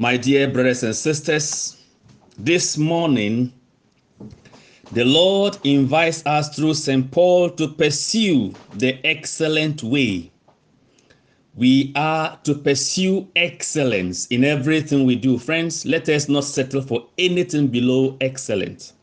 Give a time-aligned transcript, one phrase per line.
[0.00, 1.76] My dear brothers and sisters,
[2.38, 3.52] this morning
[4.92, 7.10] the Lord invites us through St.
[7.10, 10.32] Paul to pursue the excellent way.
[11.54, 15.36] We are to pursue excellence in everything we do.
[15.36, 18.94] Friends, let us not settle for anything below excellent.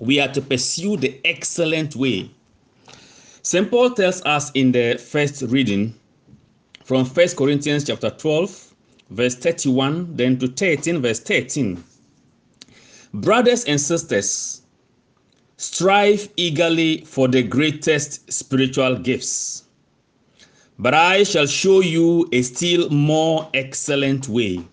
[0.00, 2.28] We are to pursue the excellent way.
[3.42, 3.70] St.
[3.70, 5.94] Paul tells us in the first reading
[6.82, 8.67] from 1 Corinthians chapter 12,
[9.10, 11.82] verse 31, then to 13, verse 13.
[13.14, 14.62] Brothers and sisters,
[15.56, 19.64] strive eagerly for the greatest spiritual gifts.
[20.78, 24.64] But I shall show you a still more excellent way.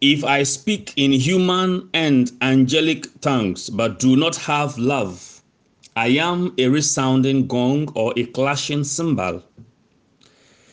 [0.00, 5.42] If I speak in human and angelic tongues, but do not have love,
[5.96, 9.42] I am a resounding gong or a clashing cymbal.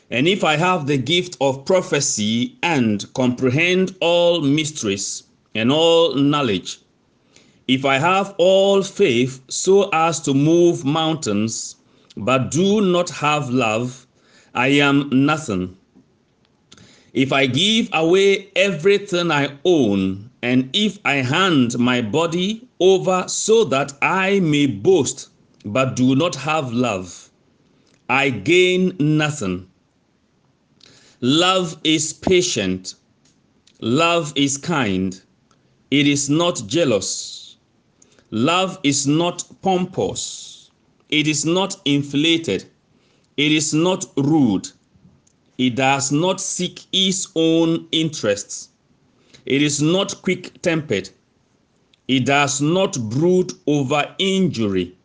[0.09, 6.80] And if I have the gift of prophecy and comprehend all mysteries and all knowledge,
[7.67, 11.75] if I have all faith so as to move mountains,
[12.16, 14.08] but do not have love,
[14.55, 15.75] I am nothing.
[17.14, 23.66] If I give away everything I own, and if I hand my body over so
[23.66, 25.30] that I may boast,
[25.66, 27.30] but do not have love,
[28.08, 29.67] I gain nothing.
[31.22, 32.94] Love is patient.
[33.82, 35.20] Love is kind.
[35.90, 37.56] It is not jealous.
[38.30, 40.70] Love is not pompous.
[41.10, 42.66] It is not inflated.
[43.36, 44.70] It is not rude.
[45.58, 48.70] It does not seek its own interests.
[49.48, 51.10] It is not quick tempered.
[52.08, 54.95] It does not brood over injury.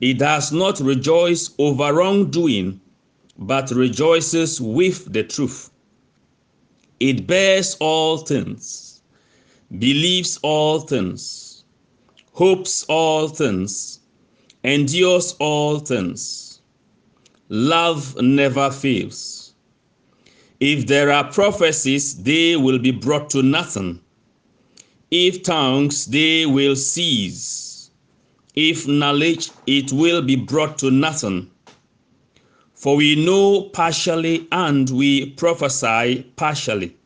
[0.00, 2.80] It does not rejoice over wrongdoing,
[3.38, 5.70] but rejoices with the truth.
[7.00, 9.02] It bears all things,
[9.78, 11.64] believes all things,
[12.32, 13.98] hopes all things
[14.64, 16.60] endures all things.
[17.48, 19.54] Love never fails.
[20.60, 24.00] If there are prophecies, they will be brought to nothing.
[25.10, 27.90] If tongues, they will cease.
[28.54, 31.50] If knowledge, it will be brought to nothing.
[32.78, 36.96] For we know partially and we prophesy partially.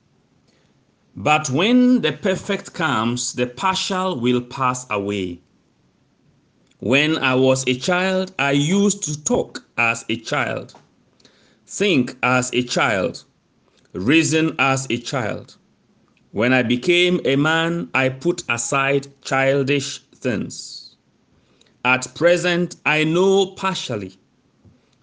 [1.17, 5.41] But when the perfect comes, the partial will pass away.
[6.81, 10.75] When I was a child, I used to talk as a child,
[11.67, 13.25] think as a child,
[13.95, 15.57] reason as a child.
[16.33, 20.97] When I became a man, I put aside childish things.
[21.83, 24.19] At present, I know partially.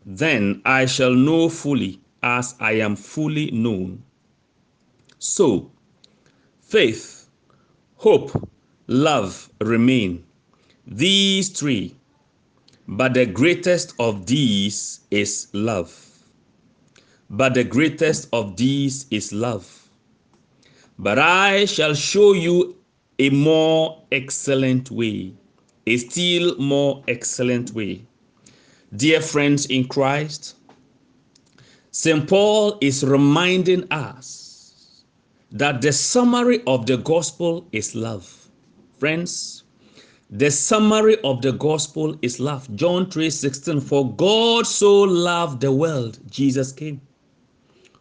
[0.06, 4.04] Then I shall know fully as I am fully known.
[5.20, 5.72] So,
[6.62, 7.30] faith,
[7.96, 8.50] hope,
[8.88, 10.24] love remain
[10.92, 11.96] these three,
[12.88, 15.94] but the greatest of these is love.
[17.30, 19.90] But the greatest of these is love.
[20.98, 22.76] But I shall show you
[23.20, 25.34] a more excellent way,
[25.86, 28.02] a still more excellent way.
[28.95, 30.55] Dear friends in Christ,
[31.91, 32.27] St.
[32.27, 35.03] Paul is reminding us
[35.51, 38.50] that the summary of the gospel is love.
[38.97, 39.63] Friends,
[40.31, 42.67] the summary of the gospel is love.
[42.75, 47.00] John 3:16 For God so loved the world, Jesus came.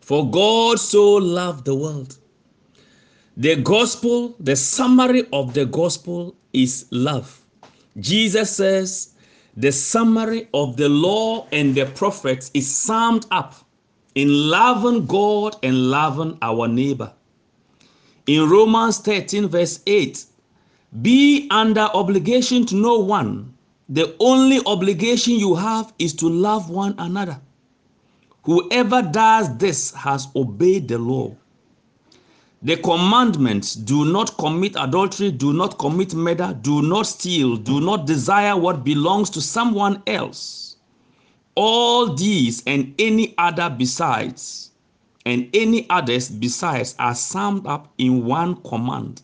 [0.00, 2.16] For God so loved the world.
[3.36, 7.44] The gospel, the summary of the gospel is love.
[7.98, 9.14] Jesus says
[9.56, 13.54] the summary of the law and the prophets is summed up
[14.14, 17.12] in loving God and loving our neighbor.
[18.26, 20.24] In Romans 13, verse 8,
[21.02, 23.54] be under obligation to no one.
[23.88, 27.40] The only obligation you have is to love one another.
[28.42, 31.34] Whoever does this has obeyed the law.
[32.62, 38.06] The commandments do not commit adultery, do not commit murder, do not steal, do not
[38.06, 40.76] desire what belongs to someone else.
[41.54, 44.72] All these and any other besides,
[45.24, 49.22] and any others besides, are summed up in one command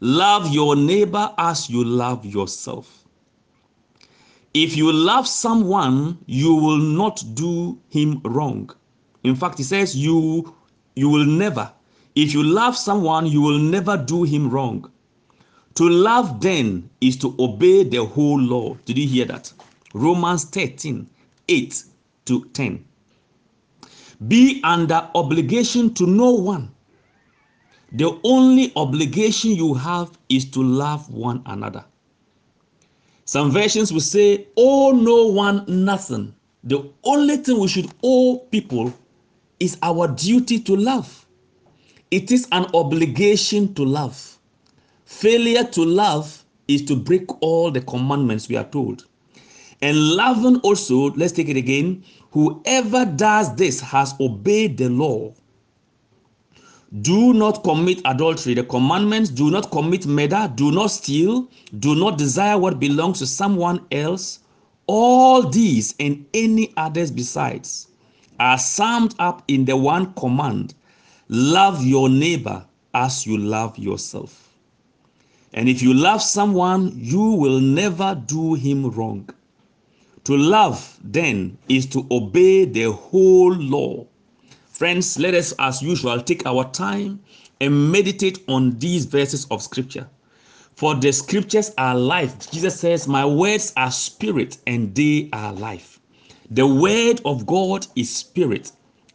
[0.00, 3.04] Love your neighbor as you love yourself.
[4.52, 8.70] If you love someone, you will not do him wrong.
[9.24, 10.54] In fact, he says you
[10.94, 11.72] you will never.
[12.16, 14.90] If you love someone, you will never do him wrong.
[15.74, 18.74] To love then is to obey the whole law.
[18.86, 19.52] Did you hear that?
[19.92, 21.06] Romans 13,
[21.48, 21.84] 8
[22.24, 22.84] to 10.
[24.28, 26.72] Be under obligation to no one.
[27.92, 31.84] The only obligation you have is to love one another.
[33.26, 36.34] Some versions will say, Owe no one nothing.
[36.64, 38.94] The only thing we should owe people
[39.60, 41.25] is our duty to love.
[42.10, 44.38] It is an obligation to love.
[45.06, 49.06] Failure to love is to break all the commandments we are told.
[49.82, 52.04] And loving also, let's take it again.
[52.30, 55.34] Whoever does this has obeyed the law.
[57.02, 58.54] Do not commit adultery.
[58.54, 61.48] The commandments do not commit murder, do not steal,
[61.80, 64.40] do not desire what belongs to someone else.
[64.86, 67.88] All these and any others besides
[68.38, 70.74] are summed up in the one command
[71.28, 72.64] love your neighbor
[72.94, 74.46] as you love yourself.
[75.52, 79.28] And if you love someone, you will never do him wrong.
[80.24, 84.06] To love, then, is to obey the whole law.
[84.66, 87.20] Friends, let us, as usual, take our time
[87.60, 90.08] and meditate on these verses of Scripture.
[90.74, 92.50] For the Scriptures are life.
[92.50, 96.00] Jesus says, My words are spirit and they are life.
[96.50, 98.72] The Word of God is spirit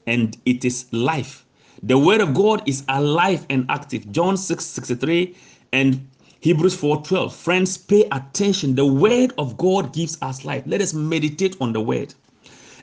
[0.07, 1.45] and it is life.
[1.83, 4.11] The Word of God is alive and active.
[4.11, 5.35] John 6 63
[5.73, 6.07] and
[6.41, 7.33] Hebrews 4:12.
[7.35, 8.73] Friends, pay attention.
[8.73, 10.63] The word of God gives us life.
[10.65, 12.15] Let us meditate on the word.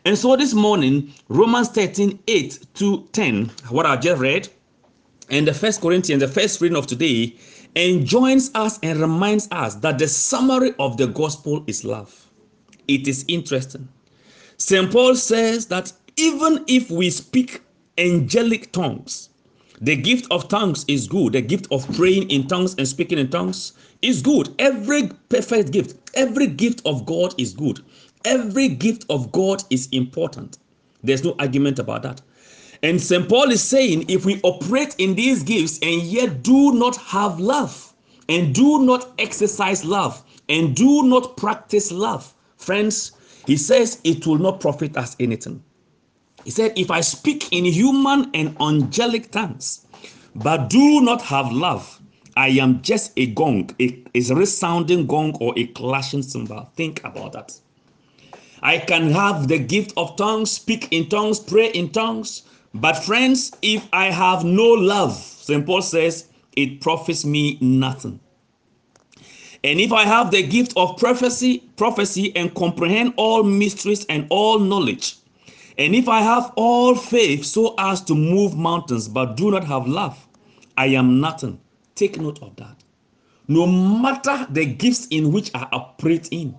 [0.04, 4.48] And so this morning, Romans 13, 8 to 10, what I just read,
[5.28, 7.34] and the first Corinthians, the first reading of today,
[7.74, 12.28] enjoins us and reminds us that the summary of the gospel is love.
[12.86, 13.88] It is interesting.
[14.56, 14.90] St.
[14.90, 17.60] Paul says that even if we speak
[17.98, 19.28] angelic tongues,
[19.80, 21.34] the gift of tongues is good.
[21.34, 24.54] The gift of praying in tongues and speaking in tongues is good.
[24.58, 27.80] Every perfect gift, every gift of God is good.
[28.24, 30.58] Every gift of God is important.
[31.04, 32.20] There's no argument about that.
[32.82, 33.28] And St.
[33.28, 37.92] Paul is saying if we operate in these gifts and yet do not have love,
[38.28, 43.12] and do not exercise love, and do not practice love, friends,
[43.46, 45.62] he says it will not profit us anything.
[46.48, 49.84] He said, If I speak in human and angelic tongues,
[50.34, 52.00] but do not have love,
[52.38, 56.70] I am just a gong, a, a resounding gong or a clashing cymbal.
[56.74, 57.60] Think about that.
[58.62, 62.44] I can have the gift of tongues, speak in tongues, pray in tongues.
[62.72, 65.66] But friends, if I have no love, St.
[65.66, 68.20] Paul says, it profits me nothing.
[69.64, 74.58] And if I have the gift of prophecy, prophecy and comprehend all mysteries and all
[74.58, 75.18] knowledge,
[75.78, 79.86] and if I have all faith so as to move mountains, but do not have
[79.86, 80.28] love,
[80.76, 81.60] I am nothing.
[81.94, 82.82] Take note of that.
[83.46, 86.54] No matter the gifts in which I operate in,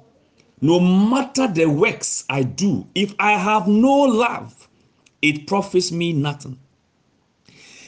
[0.61, 4.67] no matter the works I do, if I have no love,
[5.21, 6.57] it profits me nothing.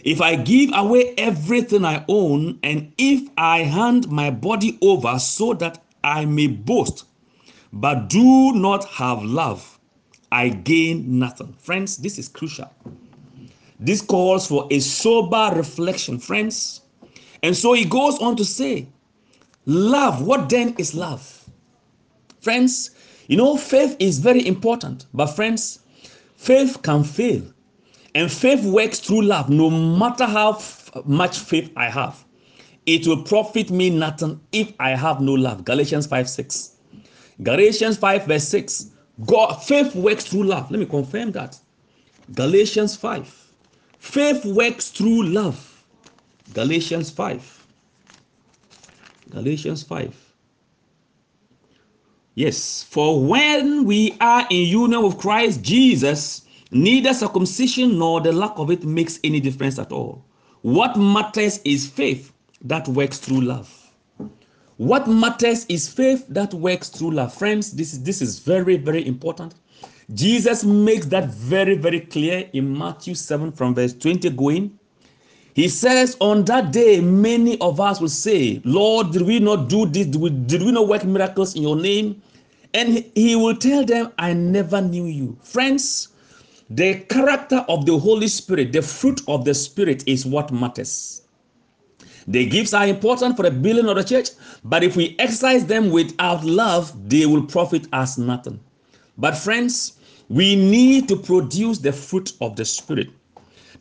[0.04, 5.54] If I give away everything I own, and if I hand my body over so
[5.56, 7.06] that I may boast,
[7.72, 9.71] but do not have love,
[10.32, 11.54] I gain nothing.
[11.60, 12.72] Friends, this is crucial.
[13.80, 16.82] This calls for a sober reflection, friends.
[17.44, 18.88] And so he goes on to say,
[19.66, 21.50] Love, what then is love?
[22.42, 22.92] Friends,
[23.28, 25.80] you know, faith is very important, but friends,
[26.36, 27.44] faith can fail.
[28.16, 32.26] And faith works through love, no matter how f- much faith I have.
[32.86, 35.64] It will profit me nothing if I have no love.
[35.64, 36.76] Galatians 5 6.
[37.44, 38.88] Galatians 5, verse 6.
[39.26, 40.72] God, faith works through love.
[40.72, 41.60] Let me confirm that.
[42.34, 43.52] Galatians 5.
[44.00, 45.84] Faith works through love.
[46.54, 47.68] Galatians 5.
[49.30, 50.16] Galatians 5.
[52.36, 58.58] Yes, for when we are in union with Christ Jesus, neither circumcision nor the lack
[58.58, 60.24] of it makes any difference at all.
[60.62, 62.32] What matters is faith
[62.64, 63.81] that works through love.
[64.82, 67.36] What matters is faith that works through love.
[67.36, 69.54] Friends, this is, this is very, very important.
[70.16, 74.80] Jesus makes that very, very clear in Matthew 7 from verse 20 going.
[75.54, 79.86] He says, On that day, many of us will say, Lord, did we not do
[79.86, 80.08] this?
[80.08, 82.20] Did we, did we not work miracles in your name?
[82.74, 85.38] And he will tell them, I never knew you.
[85.44, 86.08] Friends,
[86.72, 91.21] the character of the Holy Spirit, the fruit of the Spirit is what matters.
[92.28, 94.30] The gifts are important for the building of the church,
[94.64, 98.60] but if we exercise them without love, they will profit us nothing.
[99.18, 99.98] But, friends,
[100.30, 103.10] we need to produce the fruit of the Spirit.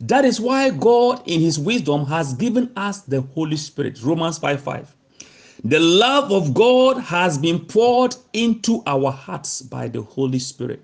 [0.01, 4.01] That is why God, in His wisdom, has given us the Holy Spirit.
[4.01, 4.95] Romans 5 5.
[5.63, 10.83] The love of God has been poured into our hearts by the Holy Spirit.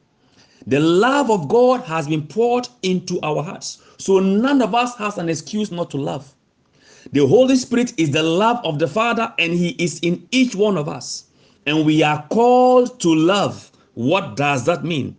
[0.67, 3.81] The love of God has been poured into our hearts.
[3.97, 6.31] So none of us has an excuse not to love.
[7.11, 10.77] The Holy Spirit is the love of the Father, and He is in each one
[10.77, 11.25] of us.
[11.65, 13.71] And we are called to love.
[13.93, 15.15] What does that mean?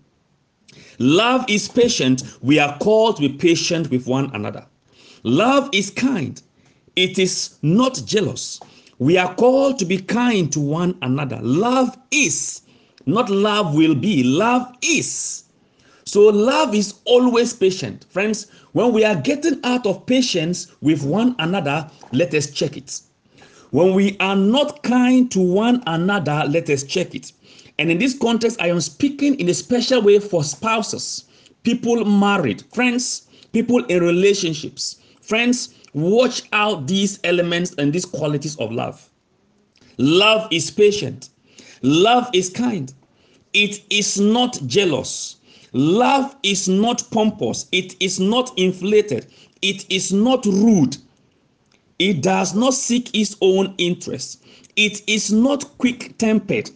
[0.98, 2.22] Love is patient.
[2.42, 4.66] We are called to be patient with one another.
[5.22, 6.40] Love is kind.
[6.96, 8.60] It is not jealous.
[8.98, 11.38] We are called to be kind to one another.
[11.40, 12.62] Love is,
[13.06, 14.24] not love will be.
[14.24, 15.44] Love is.
[16.08, 18.06] So love is always patient.
[18.08, 22.98] Friends, when we are getting out of patience with one another, let us check it.
[23.72, 27.32] When we are not kind to one another, let us check it.
[27.78, 31.26] And in this context, I am speaking in a special way for spouses,
[31.62, 35.02] people married, friends, people in relationships.
[35.20, 39.10] Friends, watch out these elements and these qualities of love.
[39.98, 41.28] Love is patient,
[41.82, 42.94] love is kind,
[43.52, 45.36] it is not jealous.
[45.72, 49.26] Love is not pompous, it is not inflated,
[49.62, 50.96] it is not rude,
[51.98, 54.42] it does not seek its own interest,
[54.76, 56.70] it is not quick tempered,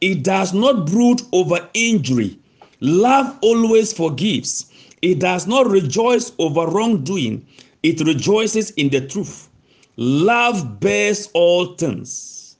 [0.00, 2.38] it does not brood over injury.
[2.80, 4.66] Love always forgives.
[5.00, 7.46] It does not rejoice over wrongdoing.
[7.82, 9.48] It rejoices in the truth.
[9.96, 12.56] Love bears all things.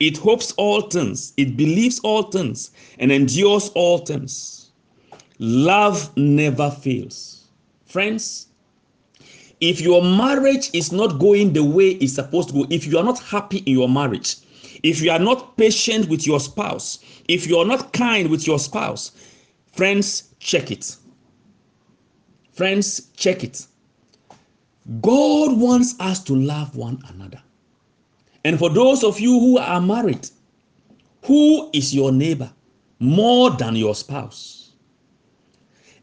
[0.00, 1.34] It hopes all things.
[1.36, 4.65] It believes all things and endures all things.
[5.38, 7.48] Love never fails.
[7.84, 8.48] Friends,
[9.60, 13.04] if your marriage is not going the way it's supposed to go, if you are
[13.04, 14.36] not happy in your marriage,
[14.82, 18.58] if you are not patient with your spouse, if you are not kind with your
[18.58, 19.12] spouse,
[19.72, 20.96] friends, check it.
[22.52, 23.66] Friends, check it.
[25.00, 27.42] God wants us to love one another.
[28.44, 30.28] And for those of you who are married,
[31.24, 32.50] who is your neighbor
[33.00, 34.65] more than your spouse?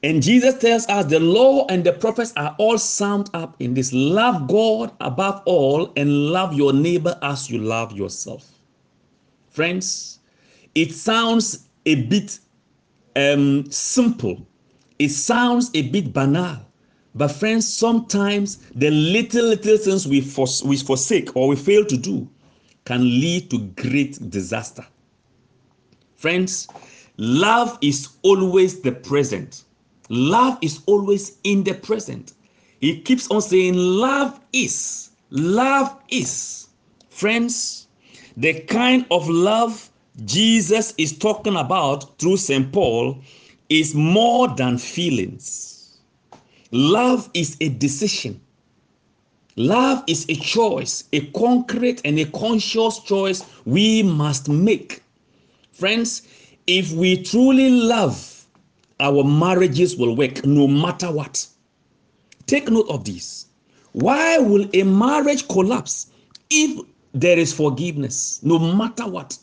[0.04, 3.94] And Jesus tells us the law and the prophets are all summed up in this
[3.94, 8.46] love God above all and love your neighbor as you love yourself.
[9.50, 10.20] Friends,
[10.76, 12.40] it sounds a bit
[13.16, 14.46] um, simple,
[15.00, 16.58] it sounds a bit banal.
[17.16, 20.20] But friends, sometimes the little little things we,
[20.66, 22.28] we forsake or we fail to do
[22.86, 24.86] can lead to great disaster.
[26.16, 26.68] Friends,
[27.18, 29.64] love is always the present.
[30.14, 32.34] Love is always in the present.
[32.82, 36.68] He keeps on saying, Love is, love is.
[37.10, 37.88] Friends,
[38.38, 39.90] the kind of love
[40.26, 42.72] Jesus is talking about through St.
[42.72, 43.18] Paul
[43.70, 45.98] is more than feelings.
[46.70, 48.40] Love is a decision.
[49.56, 55.02] Love is a choice, a concrete and a conscious choice we must make.
[55.72, 56.22] Friends,
[56.68, 58.33] if we truly love,
[59.04, 61.46] our marriages will work no matter what.
[62.48, 63.48] Take note of this.
[63.92, 66.08] Why will a marriage collapse
[66.50, 66.84] if
[67.14, 69.38] there is forgiveness, no matter what?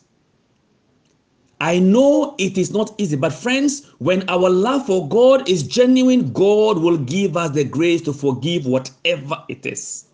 [1.61, 6.33] I know it is not easy, but friends, when our love for God is genuine,
[6.33, 10.07] God will give us the grace to forgive whatever it is.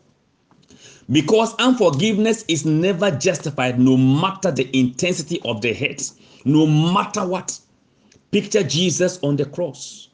[1.13, 6.11] Because unforgiveness is never justified, no matter the intensity of the hurt,
[6.45, 7.57] no matter what.
[8.31, 10.09] Picture Jesus on the cross.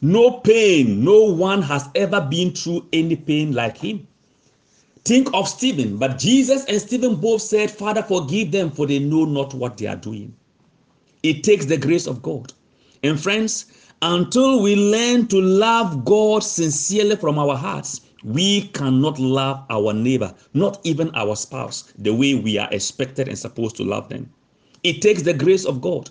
[0.00, 4.06] No pain, no one has ever been through any pain like him.
[5.04, 9.24] Think of Stephen, but Jesus and Stephen both said, Father, forgive them, for they know
[9.24, 10.34] not what they are doing.
[11.22, 12.52] It takes the grace of God.
[13.02, 13.66] And friends,
[14.02, 20.34] until we learn to love God sincerely from our hearts, we cannot love our neighbor,
[20.54, 24.28] not even our spouse, the way we are expected and supposed to love them.
[24.82, 26.10] It takes the grace of God.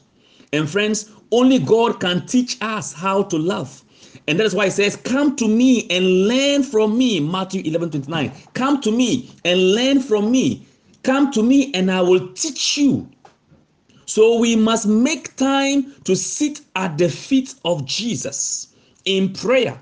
[0.54, 3.84] And friends, only God can teach us how to love.
[4.28, 7.20] And that is why it says, Come to me and learn from me.
[7.20, 8.32] Matthew 11 29.
[8.54, 10.66] Come to me and learn from me.
[11.04, 13.08] Come to me and I will teach you.
[14.06, 18.74] So we must make time to sit at the feet of Jesus
[19.06, 19.80] in prayer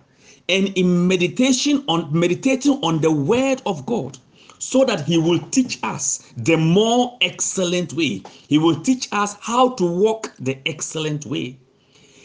[0.50, 4.18] and in meditation on meditating on the word of God
[4.64, 8.24] so that he will teach us the more excellent way.
[8.48, 11.58] He will teach us how to walk the excellent way.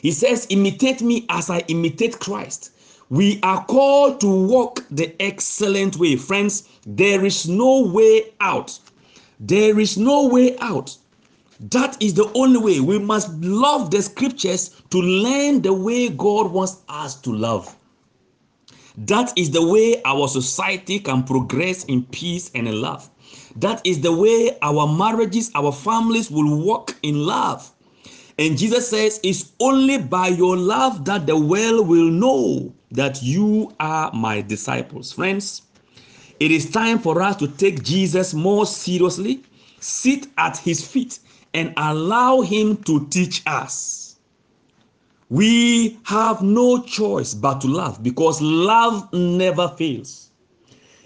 [0.03, 2.71] He says, Imitate me as I imitate Christ.
[3.11, 6.17] We are called to walk the excellent way.
[6.17, 8.79] Friends, there is no way out.
[9.41, 10.97] There is no way out.
[11.61, 12.81] That is the only way.
[12.81, 17.75] We must love the scriptures to learn the way God wants us to love.
[19.07, 23.09] That is the way our society can progress in peace and in love.
[23.57, 27.73] That is the way our marriages, our families will walk in love.
[28.39, 33.73] And Jesus says, It's only by your love that the world will know that you
[33.79, 35.13] are my disciples.
[35.13, 35.63] Friends,
[36.41, 39.45] it is time for us to take Jesus more seriously,
[39.81, 41.21] sit at his feet,
[41.55, 44.08] and allow him to teach us.
[45.31, 50.31] We have no choice but to love because love never fails.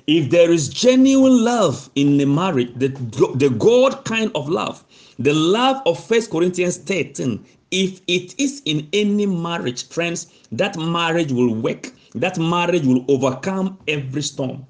[0.07, 2.89] If there is genuine love in a marriage, the,
[3.37, 4.85] the God kind of love,
[5.19, 11.33] the love of First Corinthians 13, if it is in any marriage, friends, that marriage
[11.33, 11.93] will work.
[12.15, 14.67] That marriage will overcome every storm.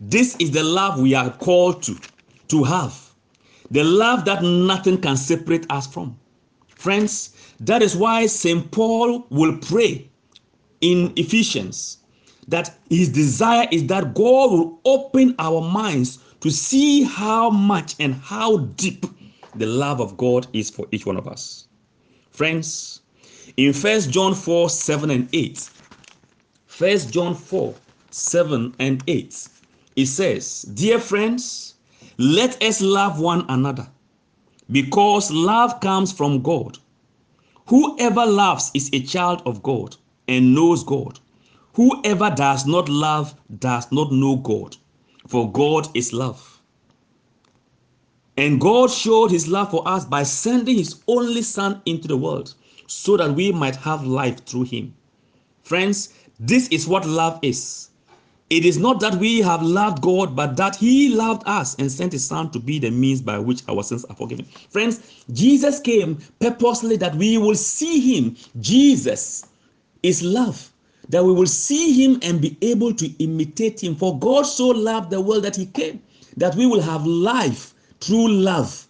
[0.00, 1.96] This is the love we are called to,
[2.48, 3.00] to have.
[3.70, 6.18] The love that nothing can separate us from.
[6.68, 8.70] Friends, that is why St.
[8.70, 10.08] Paul will pray
[10.80, 11.98] in Ephesians
[12.48, 18.14] that his desire is that God will open our minds to see how much and
[18.14, 19.06] how deep
[19.54, 21.66] the love of God is for each one of us.
[22.30, 23.00] Friends,
[23.56, 25.70] in First John 4 7 and 8,
[26.66, 27.74] First John 4
[28.10, 29.48] 7 and 8,
[29.96, 31.74] it says, Dear friends,
[32.18, 33.88] let us love one another
[34.70, 36.78] because love comes from God.
[37.68, 39.96] Whoever loves is a child of God
[40.28, 41.18] and knows God.
[41.74, 44.76] Whoever does not love does not know God,
[45.26, 46.62] for God is love.
[48.36, 52.54] And God showed his love for us by sending his only Son into the world
[52.86, 54.94] so that we might have life through him.
[55.62, 57.90] Friends, this is what love is.
[58.48, 62.12] It is not that we have loved God, but that He loved us and sent
[62.12, 64.44] His Son to be the means by which our sins are forgiven.
[64.70, 68.36] Friends, Jesus came purposely that we will see Him.
[68.60, 69.46] Jesus
[70.04, 70.70] is love,
[71.08, 73.96] that we will see Him and be able to imitate Him.
[73.96, 76.00] For God so loved the world that He came,
[76.36, 78.86] that we will have life through love.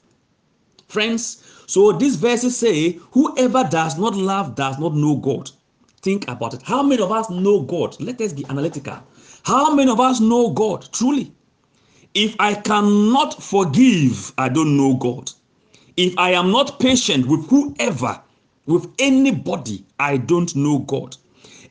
[0.88, 5.50] Friends, so these verses say, Whoever does not love does not know God.
[6.02, 6.62] Think about it.
[6.62, 7.98] How many of us know God?
[8.00, 8.98] Let us be analytical.
[9.46, 11.32] How many of us know God truly?
[12.14, 15.30] If I cannot forgive, I don't know God.
[15.96, 18.20] If I am not patient with whoever,
[18.66, 21.16] with anybody, I don't know God.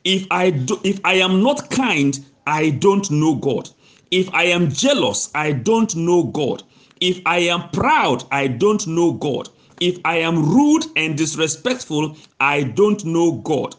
[0.04, 3.68] If I do, if I am not kind, I don't know God.
[4.10, 6.62] If I am jealous, I don't know God.
[7.02, 9.50] If I am proud, I don't know God.
[9.80, 13.76] If I am rude and disrespectful, I don't know God.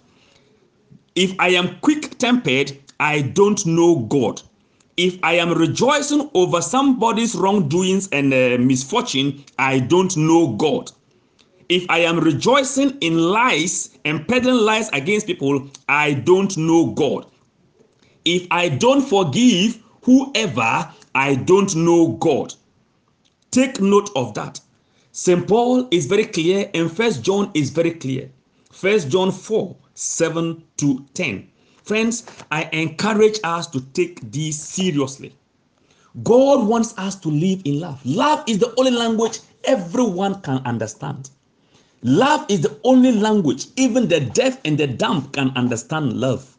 [1.16, 4.42] If I am quick tempered, I don't know God.
[4.98, 10.92] If I am rejoicing over somebody's wrongdoings and uh, misfortune, I don't know God.
[11.70, 17.28] If I am rejoicing in lies and peddling lies against people, I don't know God.
[18.26, 22.54] If I don't forgive whoever, I don't know God.
[23.52, 24.60] Take note of that.
[25.12, 25.48] St.
[25.48, 28.32] Paul is very clear, and First John is very clear.
[28.72, 31.50] First John 4 7 to 10.
[31.88, 35.34] Friends, I encourage us to take this seriously.
[36.22, 38.06] God wants us to live in love.
[38.06, 41.30] Love is the only language everyone can understand.
[42.04, 46.58] Love is the only language even the deaf and the dumb can understand love.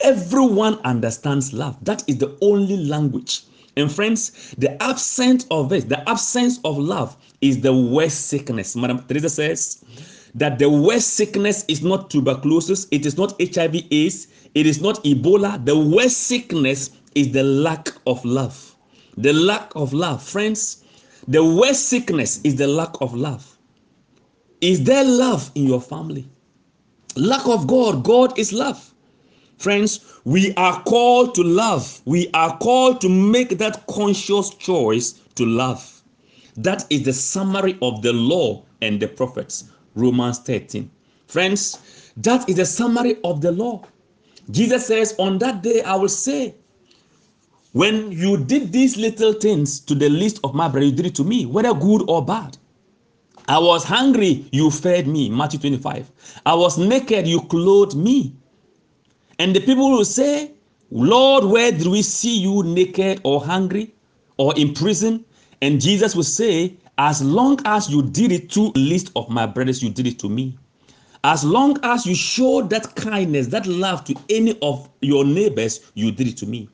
[0.00, 1.76] Everyone understands love.
[1.84, 3.44] That is the only language.
[3.76, 8.74] And friends, the absence of it, the absence of love is the worst sickness.
[8.74, 9.84] Madam Teresa says
[10.34, 15.02] that the worst sickness is not tuberculosis, it is not HIV AIDS, it is not
[15.04, 15.64] Ebola.
[15.64, 18.76] The worst sickness is the lack of love.
[19.16, 20.22] The lack of love.
[20.22, 20.84] Friends,
[21.28, 23.56] the worst sickness is the lack of love.
[24.60, 26.28] Is there love in your family?
[27.16, 28.04] Lack of God.
[28.04, 28.92] God is love.
[29.58, 32.00] Friends, we are called to love.
[32.04, 36.02] We are called to make that conscious choice to love.
[36.56, 39.64] That is the summary of the law and the prophets.
[39.96, 40.88] Romans 13.
[41.26, 43.82] Friends, that is the summary of the law.
[44.50, 46.54] Jesus says, On that day I will say,
[47.72, 51.14] When you did these little things to the least of my brother, you did it
[51.16, 52.56] to me, whether good or bad.
[53.48, 55.28] I was hungry, you fed me.
[55.30, 56.10] Matthew 25.
[56.46, 58.34] I was naked, you clothed me.
[59.38, 60.52] And the people will say,
[60.90, 63.94] Lord, where did we see you naked or hungry
[64.36, 65.24] or in prison?
[65.62, 69.82] And Jesus will say, As long as you did it to least of my brothers,
[69.82, 70.56] you did it to me.
[71.24, 76.10] As long as you showed that kindness, that love to any of your neighbors, you
[76.10, 76.68] did it to me.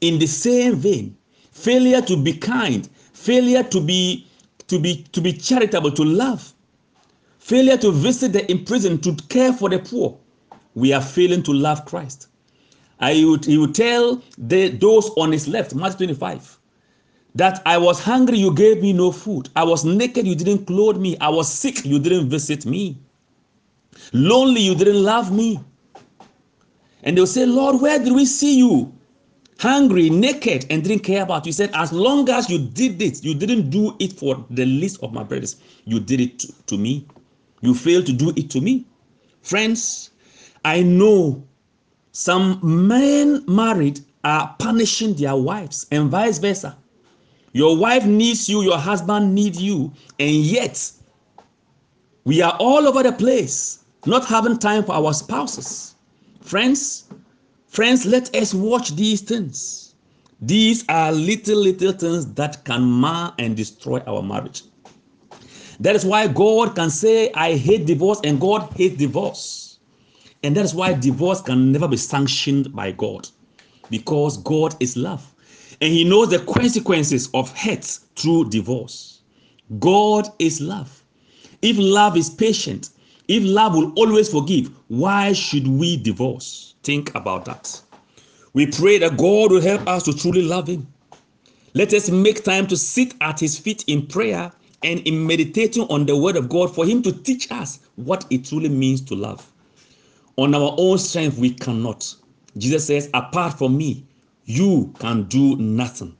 [0.00, 1.16] In the same vein,
[1.52, 4.26] failure to be kind, failure to be
[4.66, 6.52] to be to be charitable, to love,
[7.38, 10.18] failure to visit the imprisoned, to care for the poor,
[10.74, 12.28] we are failing to love Christ.
[13.00, 16.58] I would he would tell the, those on his left, Matthew 25,
[17.34, 19.48] That I was hungry, you gave me no food.
[19.56, 21.16] I was naked, you didn't clothe me.
[21.18, 22.96] I was sick, you didn't visit me.
[24.12, 25.58] Lonely, you didn't love me.
[27.02, 28.92] And they'll say, Lord, where did we see you?
[29.58, 31.50] Hungry, naked, and didn't care about you.
[31.50, 35.02] He said, As long as you did it, you didn't do it for the least
[35.02, 35.56] of my brothers.
[35.84, 37.06] You did it to, to me.
[37.60, 38.84] You failed to do it to me.
[39.42, 40.10] Friends,
[40.64, 41.44] I know
[42.12, 46.76] some men married are punishing their wives and vice versa.
[47.54, 50.90] Your wife needs you, your husband needs you, and yet
[52.24, 55.94] we are all over the place, not having time for our spouses.
[56.40, 57.04] Friends,
[57.68, 59.94] friends, let us watch these things.
[60.40, 64.64] These are little, little things that can mar and destroy our marriage.
[65.78, 69.78] That is why God can say, I hate divorce, and God hates divorce.
[70.42, 73.28] And that is why divorce can never be sanctioned by God
[73.90, 75.33] because God is love.
[75.84, 79.20] And He knows the consequences of hate through divorce.
[79.78, 81.04] God is love.
[81.60, 82.88] If love is patient,
[83.28, 86.74] if love will always forgive, why should we divorce?
[86.84, 87.82] Think about that.
[88.54, 90.86] We pray that God will help us to truly love Him.
[91.74, 94.50] Let us make time to sit at His feet in prayer
[94.84, 98.46] and in meditating on the Word of God for Him to teach us what it
[98.46, 99.52] truly means to love.
[100.38, 102.14] On our own strength, we cannot.
[102.56, 104.06] Jesus says, Apart from me,
[104.44, 106.16] you can do nothing.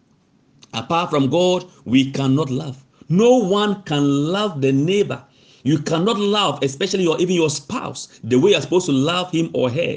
[0.73, 2.85] Apart from God, we cannot love.
[3.09, 5.23] No one can love the neighbor
[5.65, 9.51] you cannot love, especially your even your spouse, the way you're supposed to love him
[9.55, 9.97] or her,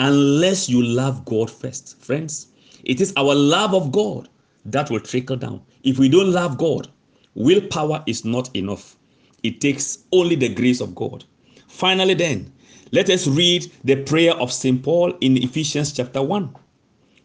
[0.00, 2.02] unless you love God first.
[2.02, 2.48] Friends,
[2.82, 4.28] it is our love of God
[4.64, 5.62] that will trickle down.
[5.84, 6.88] If we don't love God,
[7.36, 8.96] willpower is not enough.
[9.44, 11.24] It takes only the grace of God.
[11.68, 12.52] Finally, then,
[12.90, 14.82] let us read the prayer of St.
[14.82, 16.56] Paul in Ephesians chapter 1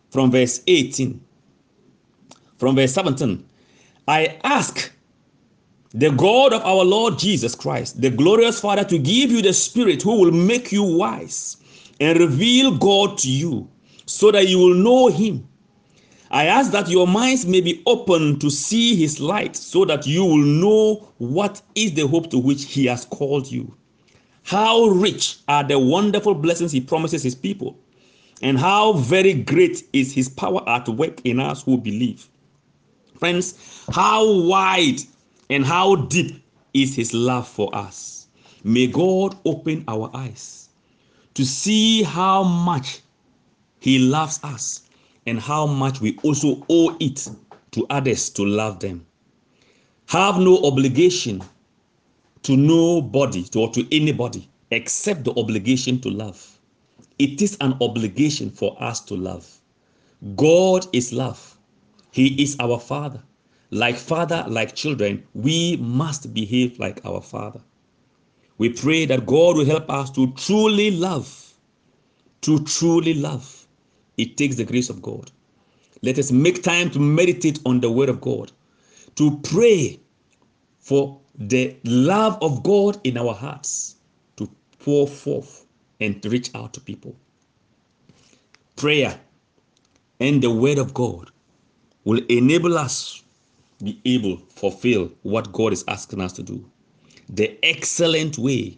[0.09, 1.19] from verse 18.
[2.57, 3.45] From verse 17,
[4.07, 4.91] I ask
[5.91, 10.01] the God of our Lord Jesus Christ, the glorious Father, to give you the Spirit
[10.01, 11.57] who will make you wise
[11.99, 13.67] and reveal God to you
[14.05, 15.47] so that you will know Him.
[16.31, 20.23] I ask that your minds may be open to see His light so that you
[20.23, 23.75] will know what is the hope to which He has called you.
[24.43, 27.79] How rich are the wonderful blessings He promises His people,
[28.41, 32.29] and how very great is His power at work in us who believe.
[33.19, 35.01] Friends, how wide
[35.49, 36.41] and how deep
[36.73, 38.27] is his love for us.
[38.63, 40.69] May God open our eyes
[41.33, 43.01] to see how much
[43.79, 44.83] he loves us
[45.25, 47.27] and how much we also owe it
[47.71, 49.05] to others to love them.
[50.07, 51.41] Have no obligation
[52.43, 56.58] to nobody or to anybody except the obligation to love.
[57.19, 59.59] It is an obligation for us to love.
[60.35, 61.57] God is love.
[62.11, 63.21] He is our Father.
[63.71, 67.61] Like father, like children, we must behave like our father.
[68.57, 71.53] We pray that God will help us to truly love.
[72.41, 73.67] To truly love.
[74.17, 75.29] It takes the grace of God.
[76.01, 78.51] Let us make time to meditate on the word of God,
[79.15, 79.99] to pray
[80.79, 83.97] for the love of God in our hearts,
[84.37, 85.65] to pour forth
[85.99, 87.15] and to reach out to people.
[88.75, 89.19] Prayer
[90.19, 91.29] and the word of God
[92.03, 93.23] will enable us
[93.79, 96.69] to be able to fulfill what God is asking us to do.
[97.29, 98.77] The excellent way,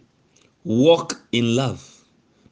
[0.64, 2.04] walk in love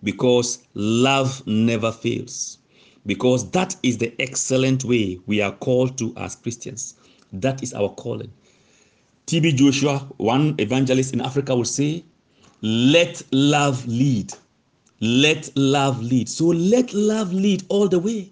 [0.03, 2.59] because love never fails.
[3.07, 6.95] Because that is the excellent way we are called to as Christians.
[7.33, 8.33] That is our calling.
[9.27, 12.05] TB Joshua, one evangelist in Africa, will say,
[12.63, 14.33] Let love lead.
[15.01, 16.29] Let love lead.
[16.29, 18.31] So let love lead all the way.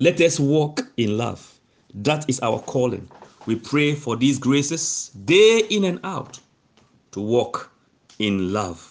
[0.00, 1.50] Let us walk in love.
[1.94, 3.08] That is our calling.
[3.46, 6.38] We pray for these graces day in and out
[7.12, 7.70] to walk
[8.18, 8.90] in love.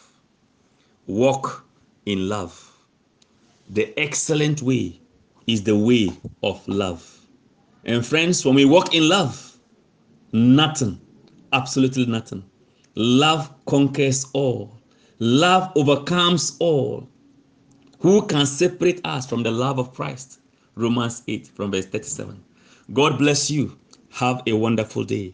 [1.08, 1.66] Walk
[2.06, 2.72] in love.
[3.70, 5.00] The excellent way
[5.48, 7.20] is the way of love.
[7.86, 9.58] And friends, when we walk in love,
[10.32, 11.00] nothing,
[11.52, 12.44] absolutely nothing.
[12.96, 14.78] Love conquers all.
[15.26, 17.08] Love overcomes all.
[18.00, 20.40] Who can separate us from the love of Christ?
[20.76, 22.44] Romans 8 from verse 37.
[22.92, 23.78] God bless you.
[24.10, 25.34] Have a wonderful day.